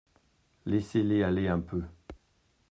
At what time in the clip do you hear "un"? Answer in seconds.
1.47-1.59